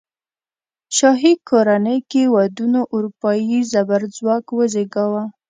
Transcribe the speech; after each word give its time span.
شاهي 0.97 1.33
کورنۍ 1.49 1.97
کې 2.11 2.23
ودونو 2.35 2.81
اروپايي 2.95 3.59
زبرځواک 3.71 4.45
وزېږاوه. 4.57 5.23